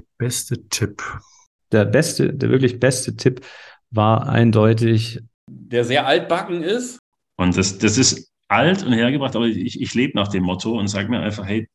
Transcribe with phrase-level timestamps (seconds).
[0.00, 1.02] Der beste Tipp.
[1.72, 3.42] Der beste, der wirklich beste Tipp
[3.90, 5.20] war eindeutig.
[5.46, 6.98] Der sehr altbacken ist.
[7.36, 10.88] Und das, das ist alt und hergebracht, aber ich, ich lebe nach dem Motto und
[10.88, 11.68] sage mir einfach, hey.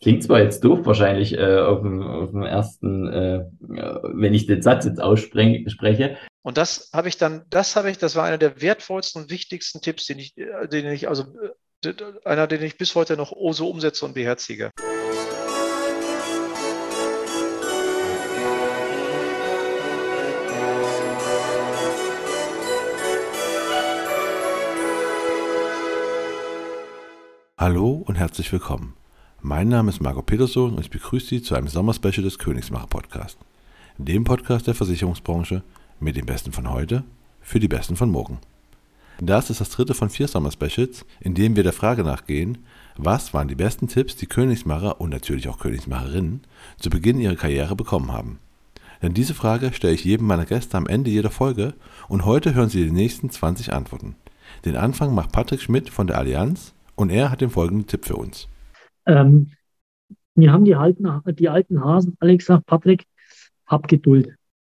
[0.00, 4.60] Klingt zwar jetzt doof wahrscheinlich äh, auf, dem, auf dem ersten, äh, wenn ich den
[4.60, 6.16] Satz jetzt ausspreche.
[6.42, 9.80] Und das habe ich dann, das habe ich, das war einer der wertvollsten und wichtigsten
[9.80, 10.34] Tipps, den ich,
[10.72, 11.26] den ich, also
[12.24, 14.70] einer, den ich bis heute noch so umsetze und beherzige.
[27.62, 28.94] Hallo und herzlich willkommen.
[29.40, 33.38] Mein Name ist Marco Peterson und ich begrüße Sie zu einem Sommerspecial des Königsmacher Podcast.
[33.98, 35.62] Dem Podcast der Versicherungsbranche
[36.00, 37.04] mit den Besten von heute
[37.40, 38.40] für die Besten von morgen.
[39.20, 42.58] Das ist das dritte von vier Sommerspecials, in dem wir der Frage nachgehen,
[42.96, 46.40] was waren die besten Tipps, die Königsmacher und natürlich auch Königsmacherinnen
[46.80, 48.40] zu Beginn ihrer Karriere bekommen haben.
[49.02, 51.74] Denn diese Frage stelle ich jedem meiner Gäste am Ende jeder Folge
[52.08, 54.16] und heute hören Sie die nächsten 20 Antworten.
[54.64, 58.16] Den Anfang macht Patrick Schmidt von der Allianz und er hat den folgenden Tipp für
[58.16, 58.48] uns.
[59.06, 59.52] Ähm,
[60.34, 63.06] mir haben die alten, die alten Hasen alle gesagt, Patrick,
[63.66, 64.34] hab Geduld.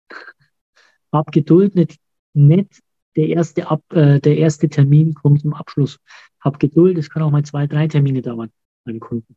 [1.12, 1.98] hab Geduld, nicht,
[2.34, 2.82] nicht
[3.16, 6.00] der erste, Ab, äh, der erste Termin kommt zum Abschluss.
[6.40, 8.52] Hab Geduld, es kann auch mal zwei, drei Termine dauern
[8.86, 9.36] beim Kunden.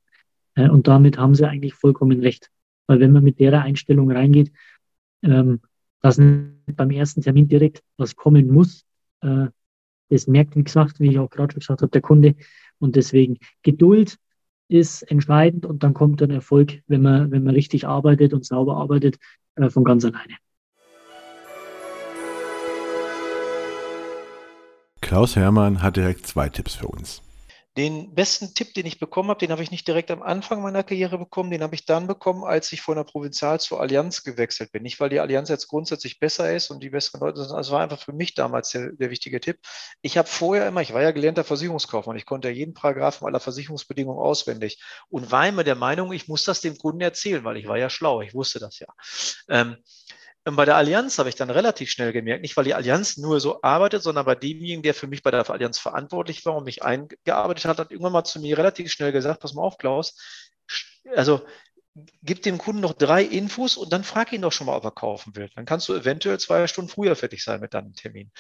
[0.54, 2.50] Äh, und damit haben sie eigentlich vollkommen recht.
[2.86, 4.52] Weil wenn man mit der Einstellung reingeht,
[5.22, 5.60] ähm,
[6.00, 8.84] dass beim ersten Termin direkt was kommen muss,
[9.22, 9.46] äh,
[10.08, 12.36] das merkt, wie gesagt, wie ich auch gerade schon gesagt habe, der Kunde,
[12.78, 14.18] und deswegen Geduld
[14.68, 18.76] ist entscheidend und dann kommt ein Erfolg, wenn man, wenn man richtig arbeitet und sauber
[18.76, 19.16] arbeitet,
[19.56, 20.34] äh, von ganz alleine.
[25.00, 27.22] Klaus Hermann hat direkt zwei Tipps für uns.
[27.76, 30.82] Den besten Tipp, den ich bekommen habe, den habe ich nicht direkt am Anfang meiner
[30.82, 34.72] Karriere bekommen, den habe ich dann bekommen, als ich von der Provinzial zur Allianz gewechselt
[34.72, 34.82] bin.
[34.82, 37.82] Nicht, weil die Allianz jetzt grundsätzlich besser ist und die besseren Leute sind, also war
[37.82, 39.58] einfach für mich damals der, der wichtige Tipp.
[40.00, 43.40] Ich habe vorher immer, ich war ja gelernter Versicherungskaufmann, ich konnte ja jeden Paragraphen aller
[43.40, 47.68] Versicherungsbedingungen auswendig und war immer der Meinung, ich muss das dem Kunden erzählen, weil ich
[47.68, 48.88] war ja schlau, ich wusste das ja.
[49.50, 49.76] Ähm,
[50.46, 53.40] und bei der Allianz habe ich dann relativ schnell gemerkt, nicht weil die Allianz nur
[53.40, 56.84] so arbeitet, sondern bei demjenigen, der für mich bei der Allianz verantwortlich war und mich
[56.84, 60.16] eingearbeitet hat, hat irgendwann mal zu mir relativ schnell gesagt, pass mal auf, Klaus,
[61.16, 61.44] also
[62.22, 64.92] gib dem Kunden noch drei Infos und dann frag ihn doch schon mal, ob er
[64.92, 65.50] kaufen will.
[65.56, 68.30] Dann kannst du eventuell zwei Stunden früher fertig sein mit deinem Termin.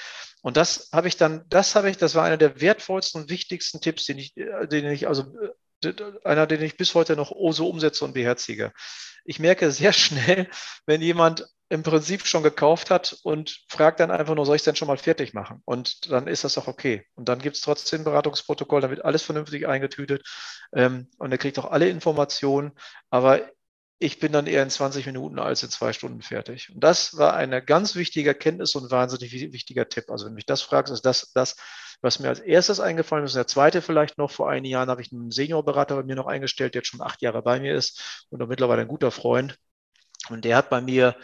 [0.42, 3.80] Und das habe ich dann, das habe ich, das war einer der wertvollsten und wichtigsten
[3.80, 5.34] Tipps, den ich, den ich, also
[6.22, 8.72] einer, den ich bis heute noch so umsetze und beherzige.
[9.24, 10.48] Ich merke sehr schnell,
[10.86, 14.64] wenn jemand im Prinzip schon gekauft hat und fragt dann einfach nur, soll ich es
[14.64, 15.62] denn schon mal fertig machen?
[15.64, 17.04] Und dann ist das auch okay.
[17.14, 20.24] Und dann gibt es trotzdem Beratungsprotokoll, da wird alles vernünftig eingetütet
[20.72, 22.72] ähm, und er kriegt auch alle Informationen.
[23.10, 23.40] Aber
[23.98, 26.70] ich bin dann eher in 20 Minuten als in zwei Stunden fertig.
[26.72, 30.10] Und das war eine ganz wichtige Erkenntnis und wahnsinnig wichtiger Tipp.
[30.10, 31.56] Also wenn mich das fragst, ist das das,
[32.02, 33.32] was mir als erstes eingefallen ist.
[33.32, 36.26] Und der zweite vielleicht noch, vor einigen Jahren habe ich einen Seniorberater bei mir noch
[36.26, 39.56] eingestellt, der jetzt schon acht Jahre bei mir ist und auch mittlerweile ein guter Freund.
[40.28, 41.16] Und der hat bei mir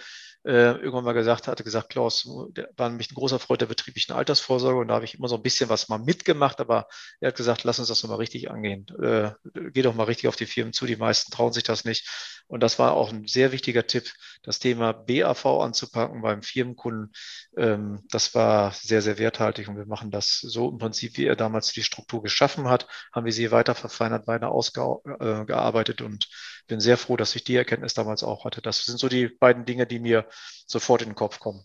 [0.44, 4.14] äh, irgendwann mal gesagt hatte, gesagt, Klaus, der war nämlich ein großer Freund der betrieblichen
[4.14, 6.88] Altersvorsorge und da habe ich immer so ein bisschen was mal mitgemacht, aber
[7.20, 8.86] er hat gesagt, lass uns das nochmal richtig angehen.
[9.00, 9.32] Äh,
[9.72, 12.08] geh doch mal richtig auf die Firmen zu, die meisten trauen sich das nicht.
[12.48, 17.12] Und das war auch ein sehr wichtiger Tipp, das Thema BAV anzupacken beim Firmenkunden.
[17.56, 21.36] Ähm, das war sehr, sehr werthaltig und wir machen das so im Prinzip, wie er
[21.36, 26.28] damals die Struktur geschaffen hat, haben wir sie weiter verfeinert, weiter ausgearbeitet äh, und
[26.66, 28.62] bin sehr froh, dass ich die Erkenntnis damals auch hatte.
[28.62, 30.26] Das sind so die beiden Dinge, die mir
[30.66, 31.64] sofort in den Kopf kommen.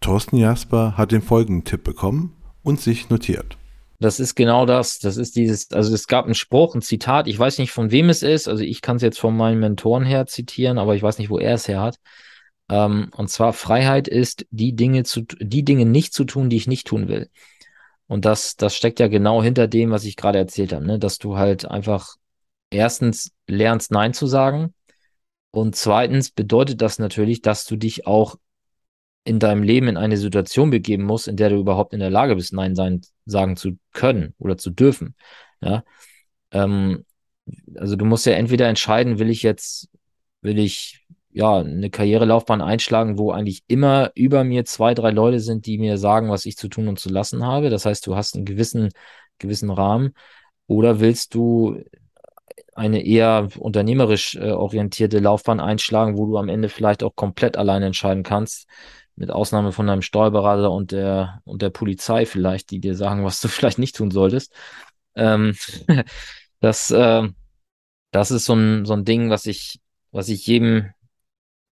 [0.00, 3.56] Thorsten Jasper hat den folgenden Tipp bekommen und sich notiert.
[3.98, 4.98] Das ist genau das.
[4.98, 8.08] Das ist dieses, also es gab einen Spruch, ein Zitat, ich weiß nicht von wem
[8.08, 11.18] es ist, also ich kann es jetzt von meinen Mentoren her zitieren, aber ich weiß
[11.18, 11.98] nicht, wo er es her hat.
[12.68, 16.66] Ähm, und zwar Freiheit ist, die Dinge zu, die Dinge nicht zu tun, die ich
[16.66, 17.30] nicht tun will.
[18.06, 20.98] Und das, das steckt ja genau hinter dem, was ich gerade erzählt habe, ne?
[20.98, 22.16] dass du halt einfach
[22.70, 24.74] erstens lernst, Nein zu sagen.
[25.50, 28.36] Und zweitens bedeutet das natürlich, dass du dich auch
[29.24, 32.36] in deinem Leben in eine Situation begeben musst, in der du überhaupt in der Lage
[32.36, 35.14] bist, Nein sein, sagen zu können oder zu dürfen.
[35.60, 35.82] Ja.
[36.52, 37.04] Ähm,
[37.76, 39.88] also du musst ja entweder entscheiden, will ich jetzt,
[40.42, 45.66] will ich ja eine Karrierelaufbahn einschlagen, wo eigentlich immer über mir zwei, drei Leute sind,
[45.66, 47.68] die mir sagen, was ich zu tun und zu lassen habe.
[47.68, 48.90] Das heißt, du hast einen gewissen,
[49.38, 50.14] gewissen Rahmen.
[50.66, 51.82] Oder willst du
[52.76, 57.82] eine eher unternehmerisch äh, orientierte Laufbahn einschlagen, wo du am Ende vielleicht auch komplett allein
[57.82, 58.68] entscheiden kannst,
[59.16, 63.40] mit Ausnahme von deinem Steuerberater und der und der Polizei vielleicht, die dir sagen, was
[63.40, 64.52] du vielleicht nicht tun solltest.
[65.14, 65.56] Ähm,
[66.60, 67.28] das, äh,
[68.12, 69.80] das ist so ein, so ein Ding, was ich,
[70.12, 70.90] was ich jedem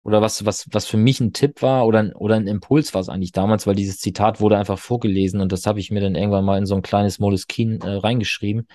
[0.04, 3.08] oder was, was, was für mich ein Tipp war oder, oder ein Impuls war es
[3.08, 6.44] eigentlich damals, weil dieses Zitat wurde einfach vorgelesen und das habe ich mir dann irgendwann
[6.44, 8.66] mal in so ein kleines Moleskine äh, reingeschrieben.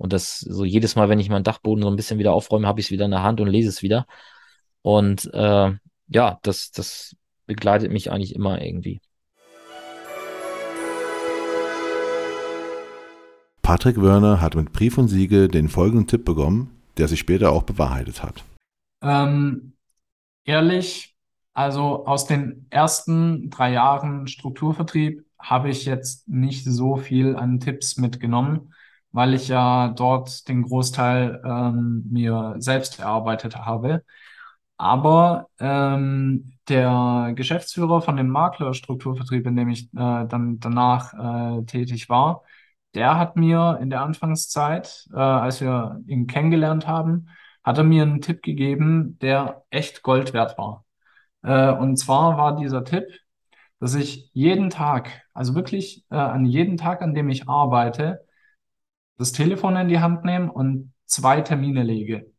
[0.00, 2.80] Und das so jedes Mal, wenn ich meinen Dachboden so ein bisschen wieder aufräume, habe
[2.80, 4.06] ich es wieder in der Hand und lese es wieder.
[4.80, 5.72] Und äh,
[6.08, 7.14] ja, das, das
[7.44, 9.02] begleitet mich eigentlich immer irgendwie.
[13.60, 17.64] Patrick Wörner hat mit Brief und Siegel den folgenden Tipp bekommen, der sich später auch
[17.64, 18.42] bewahrheitet hat.
[19.02, 19.74] Ähm,
[20.46, 21.14] ehrlich,
[21.52, 27.98] also aus den ersten drei Jahren Strukturvertrieb habe ich jetzt nicht so viel an Tipps
[27.98, 28.72] mitgenommen
[29.12, 34.04] weil ich ja dort den Großteil ähm, mir selbst erarbeitet habe.
[34.76, 42.08] Aber ähm, der Geschäftsführer von dem Maklerstrukturvertrieb, in dem ich äh, dann danach äh, tätig
[42.08, 42.42] war,
[42.94, 47.28] der hat mir in der Anfangszeit, äh, als wir ihn kennengelernt haben,
[47.62, 50.84] hat er mir einen Tipp gegeben, der echt Gold wert war.
[51.42, 53.04] Äh, und zwar war dieser Tipp,
[53.80, 58.20] dass ich jeden Tag, also wirklich äh, an jedem Tag, an dem ich arbeite,
[59.20, 62.32] das Telefon in die Hand nehme und zwei Termine lege.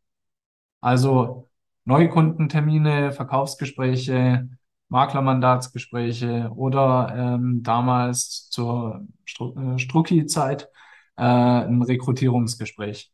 [0.80, 1.48] Also
[1.84, 4.48] Neukundentermine, Verkaufsgespräche,
[4.88, 10.68] Maklermandatsgespräche oder ähm, damals zur Stru äh, Strucki-Zeit
[11.16, 13.12] äh, ein Rekrutierungsgespräch.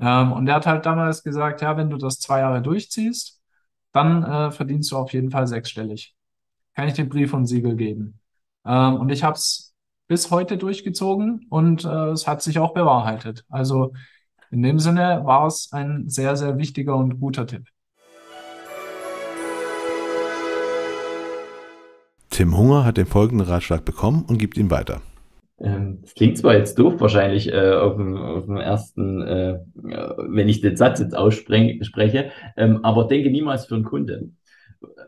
[0.00, 3.42] Ähm, und er hat halt damals gesagt, ja, wenn du das zwei Jahre durchziehst,
[3.92, 6.14] dann äh, verdienst du auf jeden Fall sechsstellig.
[6.74, 8.20] Kann ich dir Brief und Siegel geben.
[8.64, 9.71] Ähm, und ich habe es
[10.12, 13.46] bis heute durchgezogen und äh, es hat sich auch bewahrheitet.
[13.48, 13.94] Also
[14.50, 17.62] in dem Sinne war es ein sehr, sehr wichtiger und guter Tipp.
[22.28, 25.00] Tim Hunger hat den folgenden Ratschlag bekommen und gibt ihn weiter.
[25.58, 30.50] Ähm, das klingt zwar jetzt doof wahrscheinlich äh, auf, dem, auf dem ersten, äh, wenn
[30.50, 34.36] ich den Satz jetzt ausspreche, ähm, aber denke niemals für einen Kunden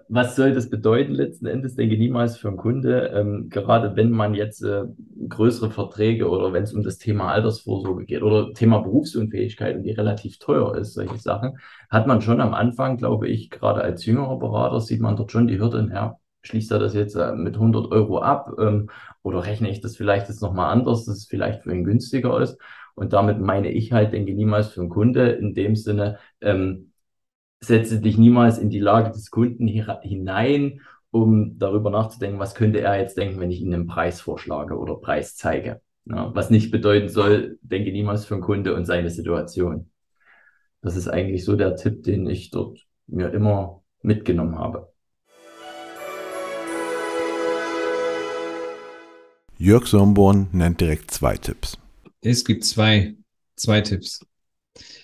[0.09, 1.75] was soll das bedeuten letzten Endes?
[1.75, 4.85] Denke niemals für einen Kunde, ähm, gerade wenn man jetzt äh,
[5.29, 9.93] größere Verträge oder wenn es um das Thema Altersvorsorge geht oder Thema Berufsunfähigkeit und die
[9.93, 11.59] relativ teuer ist, solche Sachen,
[11.91, 15.49] hat man schon am Anfang, glaube ich, gerade als jüngerer Berater, sieht man dort schon
[15.49, 16.19] die Hürden her.
[16.43, 18.91] Schließt er das jetzt äh, mit 100 Euro ab ähm,
[19.23, 22.59] oder rechne ich das vielleicht jetzt nochmal anders, dass es vielleicht für ihn günstiger ist?
[22.95, 26.93] Und damit meine ich halt, denke niemals für einen Kunde in dem Sinne, ähm,
[27.67, 30.81] setze dich niemals in die Lage des Kunden hinein,
[31.11, 34.97] um darüber nachzudenken, was könnte er jetzt denken, wenn ich ihm einen Preis vorschlage oder
[34.97, 35.81] Preis zeige.
[36.07, 39.91] Ja, was nicht bedeuten soll, denke niemals für einen Kunde und seine Situation.
[40.83, 44.93] Das ist eigentlich so der Tipp, den ich dort mir immer mitgenommen habe.
[49.57, 51.79] Jörg Somborn nennt direkt zwei Tipps.
[52.21, 53.15] Es gibt zwei,
[53.57, 54.27] zwei Tipps.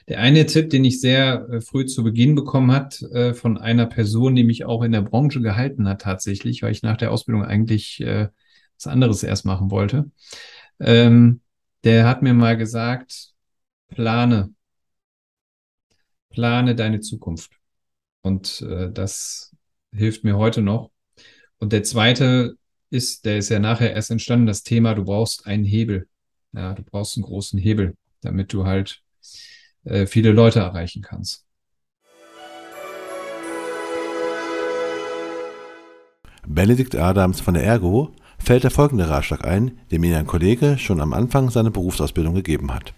[0.08, 3.86] Der eine Tipp, den ich sehr äh, früh zu Beginn bekommen hat, äh, von einer
[3.86, 7.44] Person, die mich auch in der Branche gehalten hat tatsächlich, weil ich nach der Ausbildung
[7.44, 8.28] eigentlich äh,
[8.76, 10.10] was anderes erst machen wollte.
[10.80, 11.40] Ähm,
[11.84, 13.32] der hat mir mal gesagt,
[13.88, 14.52] plane,
[16.30, 17.52] plane deine Zukunft.
[18.22, 19.56] Und das
[19.92, 20.90] hilft mir heute noch.
[21.58, 22.54] Und der zweite
[22.90, 26.06] ist, der ist ja nachher erst entstanden, das Thema, du brauchst einen Hebel.
[26.52, 29.02] Ja, du brauchst einen großen Hebel, damit du halt
[29.84, 31.46] äh, viele Leute erreichen kannst.
[36.46, 41.00] Benedikt Adams von der Ergo fällt der folgende Ratschlag ein, den mir ein Kollege schon
[41.00, 42.94] am Anfang seiner Berufsausbildung gegeben hat.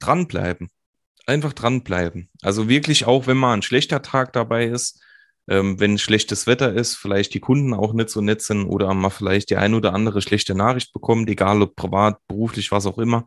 [0.00, 0.68] Dranbleiben.
[1.26, 2.28] Einfach dranbleiben.
[2.42, 5.02] Also wirklich auch, wenn mal ein schlechter Tag dabei ist,
[5.48, 9.10] ähm, wenn schlechtes Wetter ist, vielleicht die Kunden auch nicht so nett sind oder man
[9.10, 13.26] vielleicht die ein oder andere schlechte Nachricht bekommt, egal ob privat, beruflich, was auch immer,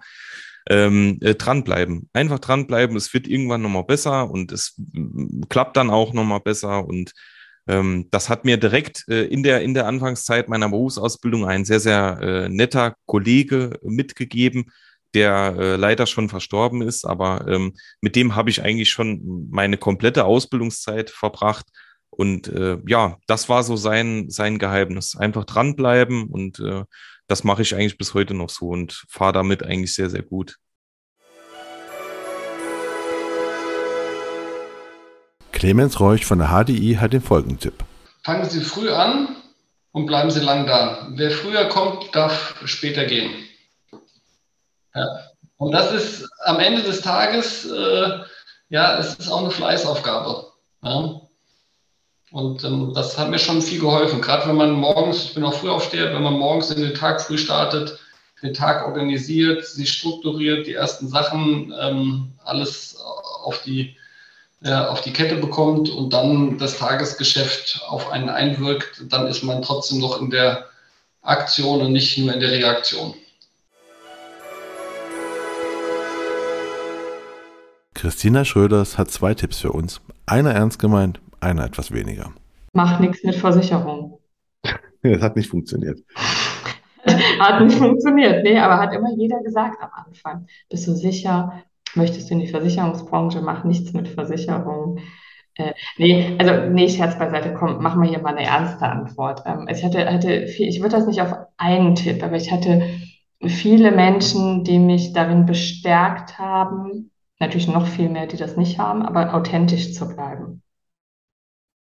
[0.70, 2.10] ähm, äh, dranbleiben.
[2.14, 2.96] Einfach dranbleiben.
[2.96, 6.86] Es wird irgendwann nochmal besser und es mm, klappt dann auch nochmal besser.
[6.86, 7.14] Und
[7.68, 11.80] ähm, das hat mir direkt äh, in, der, in der Anfangszeit meiner Berufsausbildung ein sehr,
[11.80, 14.72] sehr äh, netter Kollege mitgegeben,
[15.14, 17.06] der äh, leider schon verstorben ist.
[17.06, 21.66] Aber ähm, mit dem habe ich eigentlich schon meine komplette Ausbildungszeit verbracht.
[22.10, 25.16] Und äh, ja, das war so sein, sein Geheimnis.
[25.16, 26.84] Einfach dranbleiben und äh,
[27.28, 30.58] das mache ich eigentlich bis heute noch so und fahre damit eigentlich sehr, sehr gut.
[35.52, 37.84] Clemens Reuch von der HDI hat den folgenden Tipp.
[38.24, 39.36] Fangen Sie früh an
[39.92, 41.08] und bleiben Sie lang da.
[41.16, 43.32] Wer früher kommt, darf später gehen.
[44.94, 45.06] Ja.
[45.58, 48.20] Und das ist am Ende des Tages, äh,
[48.70, 50.46] ja, es ist auch eine Fleißaufgabe.
[50.84, 51.22] Ja.
[52.32, 54.22] Und ähm, das hat mir schon viel geholfen.
[54.22, 57.22] Gerade wenn man morgens, ich bin auch früh aufsteher, wenn man morgens in den Tag
[57.22, 58.00] früh startet,
[58.44, 62.98] den Tag organisiert, sich strukturiert, die ersten Sachen ähm, alles
[63.44, 63.96] auf die,
[64.62, 69.62] äh, auf die Kette bekommt und dann das Tagesgeschäft auf einen einwirkt, dann ist man
[69.62, 70.66] trotzdem noch in der
[71.22, 73.14] Aktion und nicht nur in der Reaktion.
[77.94, 80.02] Christina Schröders hat zwei Tipps für uns.
[80.28, 82.32] Einer ernst gemeint, einer etwas weniger.
[82.74, 84.20] Macht nichts mit Versicherung.
[85.03, 86.00] Das hat nicht funktioniert.
[87.39, 90.48] hat nicht funktioniert, nee, aber hat immer jeder gesagt am Anfang.
[90.70, 91.63] Bist du sicher?
[91.96, 93.39] Möchtest du in die Versicherungsbranche?
[93.41, 95.00] Mach nichts mit Versicherung.
[95.56, 99.44] Äh, nee, also nee, Scherz beiseite, komm, machen wir hier mal eine ernste Antwort.
[99.46, 102.82] Ähm, ich hatte, hatte viel, ich würde das nicht auf einen Tipp, aber ich hatte
[103.46, 109.03] viele Menschen, die mich darin bestärkt haben, natürlich noch viel mehr, die das nicht haben,
[109.03, 110.63] aber authentisch zu bleiben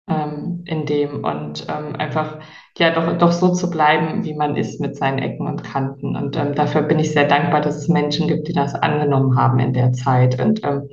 [0.07, 2.39] ähm, in dem und ähm, einfach
[2.77, 6.15] ja doch, doch so zu bleiben, wie man ist mit seinen Ecken und Kanten.
[6.15, 9.59] Und ähm, dafür bin ich sehr dankbar, dass es Menschen gibt, die das angenommen haben
[9.59, 10.89] in der Zeit und ähm,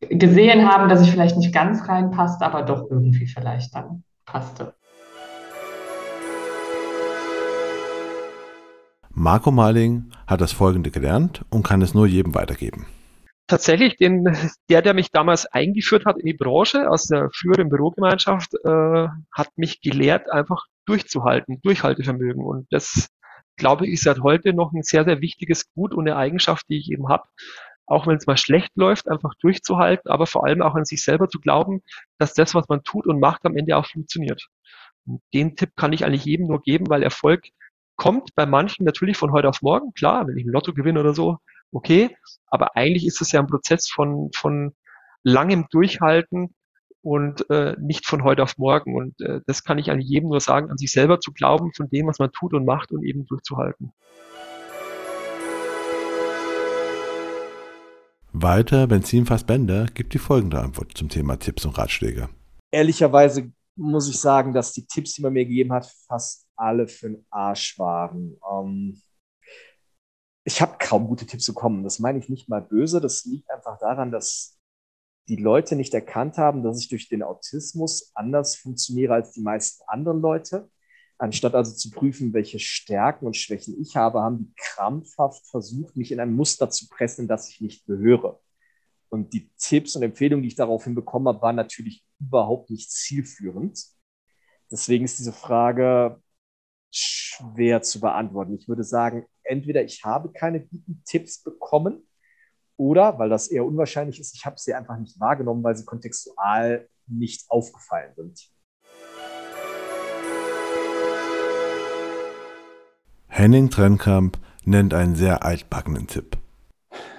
[0.00, 4.74] gesehen haben, dass ich vielleicht nicht ganz reinpasste, aber doch irgendwie vielleicht dann passte.
[9.12, 12.86] Marco Marling hat das Folgende gelernt und kann es nur jedem weitergeben
[13.50, 14.24] tatsächlich den,
[14.70, 19.48] der, der mich damals eingeführt hat in die Branche aus der früheren Bürogemeinschaft, äh, hat
[19.56, 22.44] mich gelehrt, einfach durchzuhalten, Durchhaltevermögen.
[22.44, 23.08] Und das,
[23.56, 26.78] glaube ich, ist seit heute noch ein sehr, sehr wichtiges Gut und eine Eigenschaft, die
[26.78, 27.24] ich eben habe.
[27.86, 31.28] Auch wenn es mal schlecht läuft, einfach durchzuhalten, aber vor allem auch an sich selber
[31.28, 31.82] zu glauben,
[32.18, 34.46] dass das, was man tut und macht, am Ende auch funktioniert.
[35.06, 37.48] Und den Tipp kann ich eigentlich jedem nur geben, weil Erfolg
[37.96, 39.92] kommt bei manchen natürlich von heute auf morgen.
[39.92, 41.38] Klar, wenn ich ein Lotto gewinne oder so,
[41.72, 42.16] okay.
[42.46, 44.74] Aber eigentlich ist es ja ein Prozess von, von
[45.22, 46.54] langem Durchhalten
[47.02, 48.96] und äh, nicht von heute auf morgen.
[48.96, 51.88] Und äh, das kann ich an jedem nur sagen, an sich selber zu glauben, von
[51.88, 53.92] dem, was man tut und macht und eben durchzuhalten.
[58.32, 62.28] Weiter Benzin Fassbender gibt die folgende Antwort zum Thema Tipps und Ratschläge.
[62.70, 67.10] Ehrlicherweise muss ich sagen, dass die Tipps, die man mir gegeben hat, fast alle für
[67.10, 68.36] den Arsch waren.
[68.50, 69.00] Ähm,
[70.44, 71.84] ich habe kaum gute Tipps bekommen.
[71.84, 73.00] Das meine ich nicht mal böse.
[73.00, 74.58] Das liegt einfach daran, dass
[75.28, 79.84] die Leute nicht erkannt haben, dass ich durch den Autismus anders funktioniere als die meisten
[79.86, 80.70] anderen Leute.
[81.18, 86.12] Anstatt also zu prüfen, welche Stärken und Schwächen ich habe, haben die krampfhaft versucht, mich
[86.12, 88.40] in ein Muster zu pressen, das ich nicht gehöre.
[89.10, 93.84] Und die Tipps und Empfehlungen, die ich daraufhin bekommen habe, waren natürlich überhaupt nicht zielführend.
[94.70, 96.22] Deswegen ist diese Frage
[96.90, 98.54] schwer zu beantworten.
[98.54, 102.06] Ich würde sagen, entweder ich habe keine guten Tipps bekommen
[102.76, 106.88] oder, weil das eher unwahrscheinlich ist, ich habe sie einfach nicht wahrgenommen, weil sie kontextual
[107.06, 108.48] nicht aufgefallen sind.
[113.28, 116.36] Henning Trennkamp nennt einen sehr altbackenen Tipp.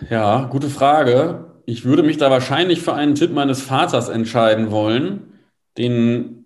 [0.10, 1.62] Ja, gute Frage.
[1.66, 5.40] Ich würde mich da wahrscheinlich für einen Tipp meines Vaters entscheiden wollen,
[5.78, 6.46] den,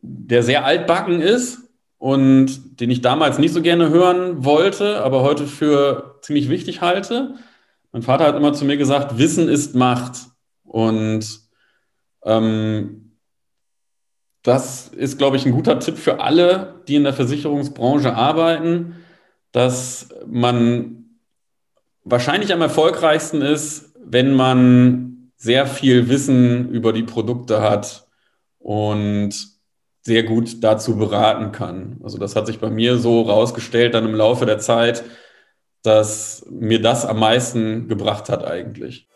[0.00, 1.63] der sehr altbacken ist,
[2.04, 7.36] und den ich damals nicht so gerne hören wollte, aber heute für ziemlich wichtig halte.
[7.92, 10.26] Mein Vater hat immer zu mir gesagt, Wissen ist Macht.
[10.64, 11.40] Und
[12.22, 13.16] ähm,
[14.42, 18.96] das ist, glaube ich, ein guter Tipp für alle, die in der Versicherungsbranche arbeiten,
[19.52, 21.06] dass man
[22.02, 28.06] wahrscheinlich am erfolgreichsten ist, wenn man sehr viel Wissen über die Produkte hat
[28.58, 29.53] und
[30.04, 31.98] sehr gut dazu beraten kann.
[32.02, 35.02] Also das hat sich bei mir so rausgestellt dann im Laufe der Zeit,
[35.82, 39.08] dass mir das am meisten gebracht hat eigentlich.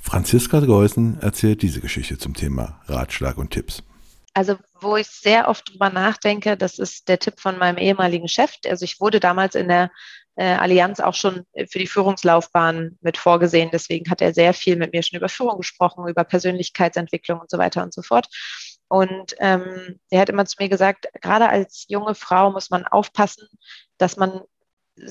[0.00, 3.82] Franziska Geusen erzählt diese Geschichte zum Thema Ratschlag und Tipps.
[4.34, 8.52] Also, wo ich sehr oft drüber nachdenke, das ist der Tipp von meinem ehemaligen Chef.
[8.66, 9.90] Also, ich wurde damals in der
[10.44, 13.70] Allianz auch schon für die Führungslaufbahn mit vorgesehen.
[13.72, 17.58] Deswegen hat er sehr viel mit mir schon über Führung gesprochen, über Persönlichkeitsentwicklung und so
[17.58, 18.28] weiter und so fort.
[18.88, 23.48] Und ähm, er hat immer zu mir gesagt, gerade als junge Frau muss man aufpassen,
[23.98, 24.40] dass man,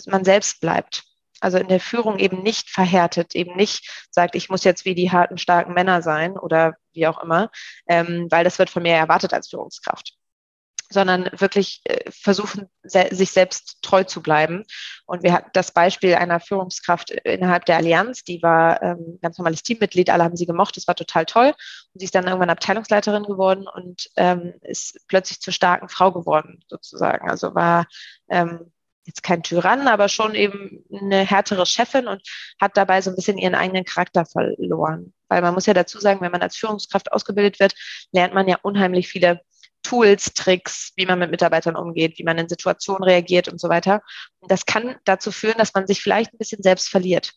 [0.07, 1.03] man selbst bleibt.
[1.39, 5.11] Also in der Führung eben nicht verhärtet, eben nicht sagt, ich muss jetzt wie die
[5.11, 7.51] harten, starken Männer sein oder wie auch immer,
[7.87, 10.16] ähm, weil das wird von mir erwartet als Führungskraft
[10.89, 14.63] sondern wirklich äh, versuchen, sich selbst treu zu bleiben.
[15.05, 19.63] Und wir hatten das Beispiel einer Führungskraft innerhalb der Allianz, die war ähm, ganz normales
[19.63, 21.47] Teammitglied, alle haben sie gemocht, das war total toll.
[21.93, 26.63] Und sie ist dann irgendwann Abteilungsleiterin geworden und ähm, ist plötzlich zur starken Frau geworden,
[26.67, 27.29] sozusagen.
[27.29, 27.85] Also war
[28.29, 28.71] ähm,
[29.07, 32.21] jetzt kein Tyrann, aber schon eben eine härtere Chefin und
[32.59, 35.13] hat dabei so ein bisschen ihren eigenen Charakter verloren.
[35.29, 37.73] Weil man muss ja dazu sagen, wenn man als Führungskraft ausgebildet wird,
[38.11, 39.41] lernt man ja unheimlich viele
[39.87, 44.01] Tools, Tricks, wie man mit Mitarbeitern umgeht, wie man in Situationen reagiert und so weiter.
[44.41, 47.31] Und das kann dazu führen, dass man sich vielleicht ein bisschen selbst verliert.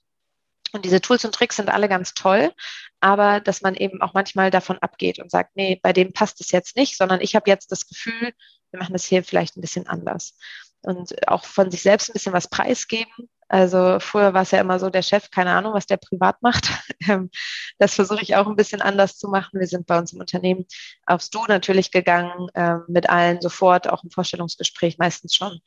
[0.73, 2.53] Und diese Tools und Tricks sind alle ganz toll,
[2.99, 6.51] aber dass man eben auch manchmal davon abgeht und sagt, nee, bei dem passt es
[6.51, 8.33] jetzt nicht, sondern ich habe jetzt das Gefühl,
[8.73, 10.37] wir machen das hier vielleicht ein bisschen anders.
[10.83, 13.31] Und auch von sich selbst ein bisschen was preisgeben.
[13.53, 16.71] Also früher war es ja immer so, der Chef, keine Ahnung, was der privat macht.
[17.09, 17.31] Ähm,
[17.79, 19.59] das versuche ich auch ein bisschen anders zu machen.
[19.59, 20.67] Wir sind bei uns im Unternehmen
[21.07, 25.61] aufs Du natürlich gegangen, ähm, mit allen sofort, auch im Vorstellungsgespräch meistens schon,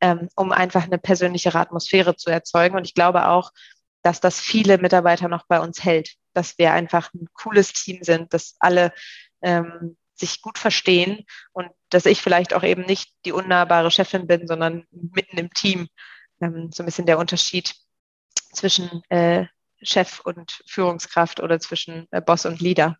[0.00, 2.74] ähm, um einfach eine persönlichere Atmosphäre zu erzeugen.
[2.74, 3.50] Und ich glaube auch,
[4.02, 8.32] dass das viele Mitarbeiter noch bei uns hält, dass wir einfach ein cooles Team sind,
[8.32, 8.92] dass alle
[10.14, 14.84] sich gut verstehen und dass ich vielleicht auch eben nicht die unnahbare Chefin bin, sondern
[14.90, 15.88] mitten im Team.
[16.40, 17.74] Ähm, so ein bisschen der Unterschied
[18.52, 19.46] zwischen äh,
[19.82, 22.96] Chef und Führungskraft oder zwischen äh, Boss und Leader.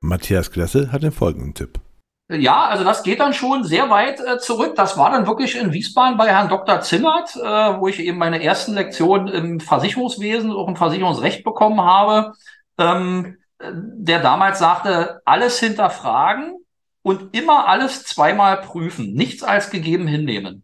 [0.00, 1.80] Matthias Glessel hat den folgenden Tipp.
[2.30, 4.74] Ja, also das geht dann schon sehr weit äh, zurück.
[4.76, 6.82] Das war dann wirklich in Wiesbaden bei Herrn Dr.
[6.82, 7.40] Zimmert, äh,
[7.80, 12.34] wo ich eben meine ersten Lektionen im Versicherungswesen, auch im Versicherungsrecht bekommen habe,
[12.76, 16.54] ähm, der damals sagte, alles hinterfragen
[17.08, 20.62] und immer alles zweimal prüfen, nichts als gegeben hinnehmen.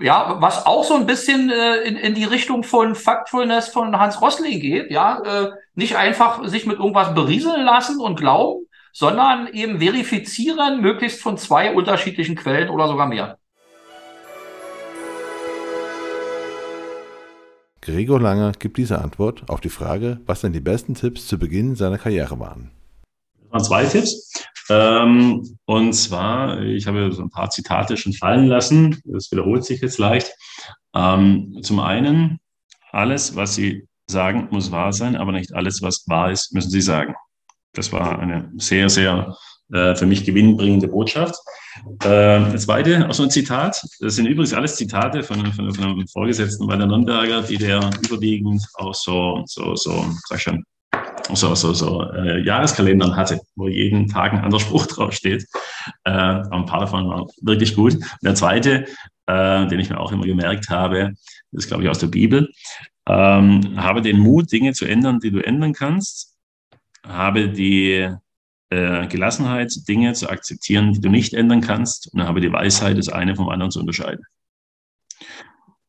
[0.00, 4.20] Ja, was auch so ein bisschen äh, in, in die Richtung von Factfulness von Hans
[4.20, 9.78] Rosling geht, ja, äh, nicht einfach sich mit irgendwas berieseln lassen und glauben, sondern eben
[9.78, 13.38] verifizieren, möglichst von zwei unterschiedlichen Quellen oder sogar mehr.
[17.80, 21.76] Gregor Lange gibt diese Antwort auf die Frage, was denn die besten Tipps zu Beginn
[21.76, 22.72] seiner Karriere waren.
[23.52, 24.31] Das waren zwei Tipps.
[24.68, 29.00] Ähm, und zwar, ich habe so ein paar Zitate schon fallen lassen.
[29.04, 30.32] Das wiederholt sich jetzt leicht.
[30.94, 32.38] Ähm, zum einen,
[32.90, 36.82] alles, was Sie sagen, muss wahr sein, aber nicht alles, was wahr ist, müssen Sie
[36.82, 37.14] sagen.
[37.72, 39.36] Das war eine sehr, sehr
[39.72, 41.34] äh, für mich gewinnbringende Botschaft.
[42.04, 43.82] Äh, das zweite, auch so ein Zitat.
[44.00, 47.90] Das sind übrigens alles Zitate von, von, von einem Vorgesetzten bei der Nürnberger, die der
[48.02, 50.62] überwiegend auch so, so, so, sag schon,
[51.32, 55.46] so, so, so äh, Jahreskalendern hatte, wo jeden Tag ein anderer Spruch draufsteht.
[56.04, 57.94] Äh, ein paar davon waren wirklich gut.
[57.94, 58.86] Und der zweite,
[59.26, 61.14] äh, den ich mir auch immer gemerkt habe,
[61.52, 62.50] ist, glaube ich, aus der Bibel.
[63.08, 66.32] Ähm, habe den Mut, Dinge zu ändern, die du ändern kannst
[67.06, 68.08] habe die
[68.70, 73.08] äh, Gelassenheit, Dinge zu akzeptieren, die du nicht ändern kannst, und habe die Weisheit, das
[73.08, 74.24] eine vom anderen zu unterscheiden.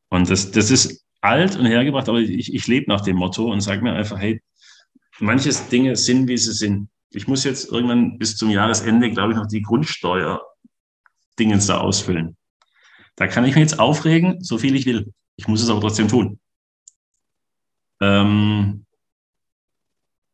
[0.10, 3.62] Und das, das ist alt und hergebracht, aber ich, ich lebe nach dem Motto und
[3.62, 4.42] sage mir einfach, hey,
[5.24, 6.90] manche Dinge sind, wie sie sind.
[7.12, 12.38] Ich muss jetzt irgendwann bis zum Jahresende, glaube ich, noch die Grundsteuer-Dingens da ausfüllen.
[13.16, 15.14] Da kann ich mich jetzt aufregen, so viel ich will.
[15.36, 16.40] Ich muss es aber trotzdem tun.
[18.02, 18.86] Ähm,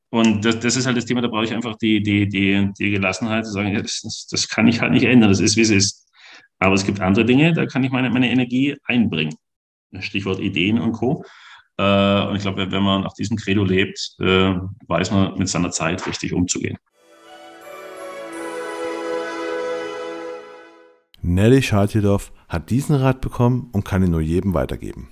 [0.09, 2.91] und das, das ist halt das Thema, da brauche ich einfach die, die, die, die
[2.91, 6.07] Gelassenheit zu sagen, das, das kann ich halt nicht ändern, das ist, wie es ist.
[6.57, 9.35] Aber es gibt andere Dinge, da kann ich meine, meine Energie einbringen.
[9.99, 11.23] Stichwort Ideen und Co.
[11.79, 14.53] Äh, und ich glaube, wenn man nach diesem Credo lebt, äh,
[14.87, 16.77] weiß man mit seiner Zeit richtig umzugehen.
[21.21, 25.09] Nelly Schaltjedorf hat diesen Rat bekommen und kann ihn nur jedem weitergeben.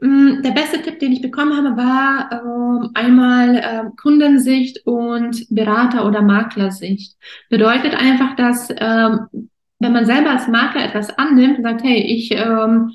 [0.00, 6.06] Mm, der beste Tipp, den ich bekommen habe, war äh, einmal äh, Kundensicht und Berater-
[6.06, 7.16] oder Maklersicht.
[7.50, 9.28] Bedeutet einfach, dass ähm,
[9.78, 12.90] wenn man selber als Makler etwas annimmt und sagt, hey, ich ähm,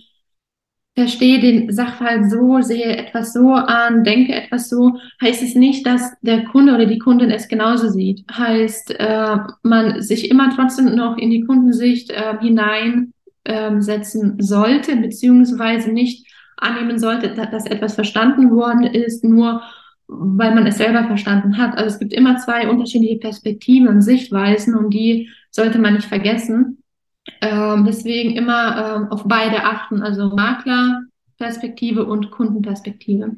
[0.95, 6.13] verstehe den Sachverhalt so, sehe etwas so an, denke etwas so, heißt es nicht, dass
[6.21, 8.23] der Kunde oder die Kundin es genauso sieht.
[8.31, 13.11] Heißt, äh, man sich immer trotzdem noch in die Kundensicht äh, hineinsetzen
[14.23, 16.25] ähm, sollte, beziehungsweise nicht
[16.57, 19.61] annehmen sollte, dass etwas verstanden worden ist, nur
[20.07, 21.77] weil man es selber verstanden hat.
[21.77, 26.77] Also es gibt immer zwei unterschiedliche Perspektiven und Sichtweisen und die sollte man nicht vergessen.
[27.41, 33.37] Ähm, deswegen immer ähm, auf beide achten, also Maklerperspektive und Kundenperspektive.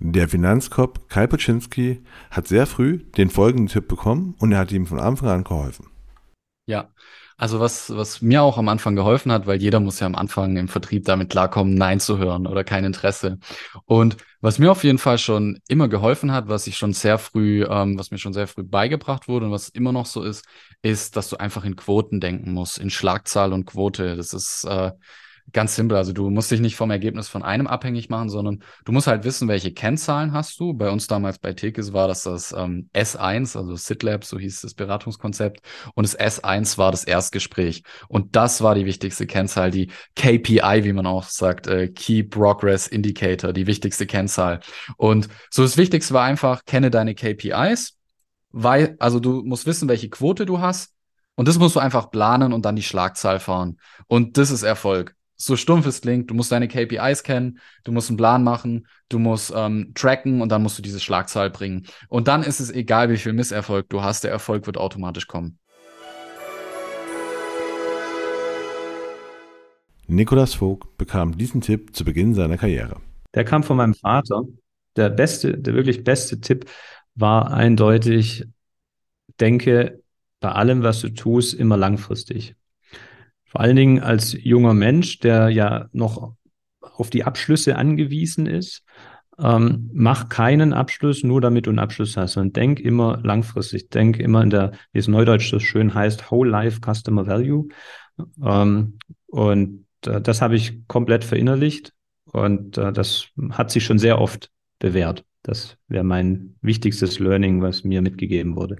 [0.00, 4.86] Der Finanzkopf Kai Poczynski hat sehr früh den folgenden Tipp bekommen und er hat ihm
[4.86, 5.86] von Anfang an geholfen.
[6.66, 6.90] Ja,
[7.38, 10.56] also was, was mir auch am Anfang geholfen hat, weil jeder muss ja am Anfang
[10.56, 13.38] im Vertrieb damit klarkommen, Nein zu hören oder kein Interesse.
[13.84, 17.64] Und was mir auf jeden Fall schon immer geholfen hat, was ich schon sehr früh,
[17.64, 20.46] ähm, was mir schon sehr früh beigebracht wurde und was immer noch so ist,
[20.82, 24.16] ist, dass du einfach in Quoten denken musst, in Schlagzahl und Quote.
[24.16, 24.90] Das ist äh,
[25.52, 28.92] Ganz simpel, also du musst dich nicht vom Ergebnis von einem abhängig machen, sondern du
[28.92, 30.74] musst halt wissen, welche Kennzahlen hast du.
[30.74, 34.74] Bei uns damals bei Tekis war das das ähm, S1, also SitLab, so hieß das
[34.74, 35.60] Beratungskonzept,
[35.94, 37.82] und das S1 war das Erstgespräch.
[38.08, 42.86] Und das war die wichtigste Kennzahl, die KPI, wie man auch sagt, äh, Key Progress
[42.86, 44.60] Indicator, die wichtigste Kennzahl.
[44.98, 47.96] Und so das Wichtigste war einfach, kenne deine KPIs,
[48.50, 50.92] weil, also du musst wissen, welche Quote du hast.
[51.36, 53.78] Und das musst du einfach planen und dann die Schlagzahl fahren.
[54.08, 58.10] Und das ist Erfolg so stumpf es klingt, du musst deine KPIs kennen, du musst
[58.10, 61.86] einen Plan machen, du musst ähm, tracken und dann musst du diese Schlagzahl bringen.
[62.08, 65.58] Und dann ist es egal, wie viel Misserfolg du hast, der Erfolg wird automatisch kommen.
[70.08, 73.00] Nikolas Vogt bekam diesen Tipp zu Beginn seiner Karriere.
[73.34, 74.42] Der kam von meinem Vater.
[74.96, 76.64] Der beste, der wirklich beste Tipp
[77.14, 78.44] war eindeutig,
[79.38, 80.02] denke
[80.40, 82.56] bei allem, was du tust, immer langfristig.
[83.48, 86.34] Vor allen Dingen als junger Mensch, der ja noch
[86.80, 88.84] auf die Abschlüsse angewiesen ist,
[89.38, 93.88] ähm, mach keinen Abschluss nur damit du einen Abschluss hast, sondern denk immer langfristig.
[93.88, 97.68] Denk immer in der, wie es neudeutsch so schön heißt, Whole Life Customer Value.
[98.42, 101.92] Ähm, und äh, das habe ich komplett verinnerlicht
[102.24, 105.24] und äh, das hat sich schon sehr oft bewährt.
[105.42, 108.78] Das wäre mein wichtigstes Learning, was mir mitgegeben wurde.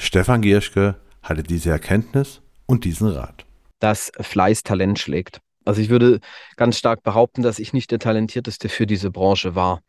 [0.00, 3.44] Stefan Gierschke hatte diese Erkenntnis und diesen Rat.
[3.80, 5.40] Dass Fleiß Talent schlägt.
[5.66, 6.20] Also ich würde
[6.56, 9.82] ganz stark behaupten, dass ich nicht der Talentierteste für diese Branche war.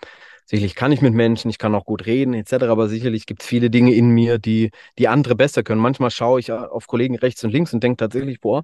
[0.45, 3.47] Sicherlich kann ich mit Menschen, ich kann auch gut reden etc., aber sicherlich gibt es
[3.47, 5.79] viele Dinge in mir, die, die andere besser können.
[5.79, 8.63] Manchmal schaue ich auf Kollegen rechts und links und denke tatsächlich, boah,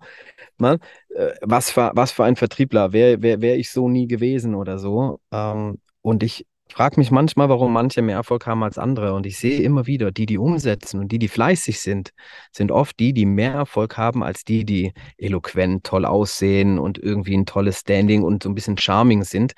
[0.57, 0.79] man,
[1.15, 4.79] äh, was, für, was für ein Vertriebler, wäre wär, wär ich so nie gewesen oder
[4.79, 5.21] so.
[5.31, 9.13] Ähm, und ich frage mich manchmal, warum manche mehr Erfolg haben als andere.
[9.13, 12.11] Und ich sehe immer wieder, die, die umsetzen und die, die fleißig sind,
[12.51, 17.35] sind oft die, die mehr Erfolg haben als die, die eloquent, toll aussehen und irgendwie
[17.35, 19.53] ein tolles Standing und so ein bisschen charming sind.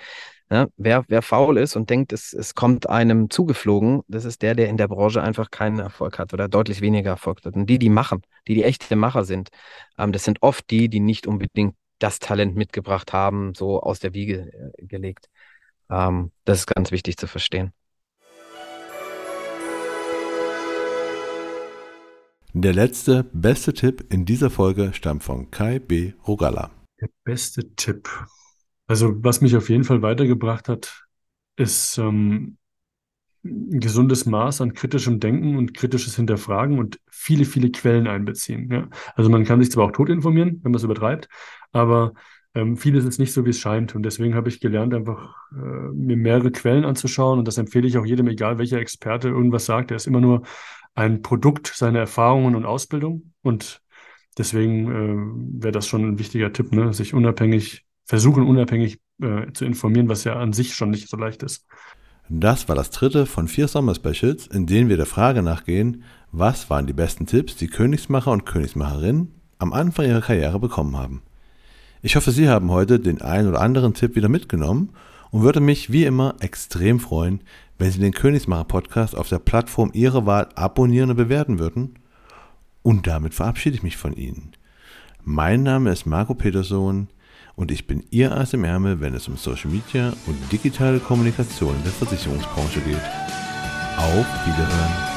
[0.51, 4.55] Ja, wer, wer faul ist und denkt, es, es kommt einem zugeflogen, das ist der,
[4.55, 7.55] der in der Branche einfach keinen Erfolg hat oder deutlich weniger Erfolg hat.
[7.55, 9.49] Und die, die machen, die, die echte Macher sind,
[9.99, 14.13] ähm, das sind oft die, die nicht unbedingt das Talent mitgebracht haben, so aus der
[14.13, 15.29] Wiege äh, gelegt.
[15.89, 17.73] Ähm, das ist ganz wichtig zu verstehen.
[22.53, 26.13] Der letzte, beste Tipp in dieser Folge stammt von Kai B.
[26.27, 26.71] Rogalla.
[26.99, 28.09] Der beste Tipp.
[28.87, 31.05] Also, was mich auf jeden Fall weitergebracht hat,
[31.57, 32.57] ist ähm,
[33.43, 38.69] ein gesundes Maß an kritischem Denken und kritisches Hinterfragen und viele, viele Quellen einbeziehen.
[38.71, 38.89] Ja?
[39.15, 41.29] Also man kann sich zwar auch tot informieren, wenn man es übertreibt,
[41.71, 42.13] aber
[42.55, 43.95] ähm, vieles ist nicht so, wie es scheint.
[43.95, 47.39] Und deswegen habe ich gelernt, einfach äh, mir mehrere Quellen anzuschauen.
[47.39, 49.91] Und das empfehle ich auch jedem, egal welcher Experte irgendwas sagt.
[49.91, 50.43] Er ist immer nur
[50.95, 53.33] ein Produkt seiner Erfahrungen und Ausbildung.
[53.41, 53.81] Und
[54.37, 56.93] deswegen äh, wäre das schon ein wichtiger Tipp, ne?
[56.93, 61.43] sich unabhängig, versuchen unabhängig äh, zu informieren, was ja an sich schon nicht so leicht
[61.43, 61.65] ist.
[62.31, 66.85] Das war das dritte von vier Sommer-Specials, in denen wir der Frage nachgehen, was waren
[66.85, 71.23] die besten Tipps, die Königsmacher und Königsmacherinnen am Anfang ihrer Karriere bekommen haben.
[72.01, 74.89] Ich hoffe, Sie haben heute den einen oder anderen Tipp wieder mitgenommen
[75.31, 77.41] und würde mich wie immer extrem freuen,
[77.77, 81.95] wenn Sie den Königsmacher Podcast auf der Plattform Ihrer Wahl abonnieren und bewerten würden.
[82.83, 84.53] Und damit verabschiede ich mich von Ihnen.
[85.25, 87.09] Mein Name ist Marco Peterson
[87.55, 91.75] und ich bin Ihr Ass im Ärmel, wenn es um Social Media und digitale Kommunikation
[91.75, 92.95] in der Versicherungsbranche geht.
[93.97, 95.09] Auf Wiederhören.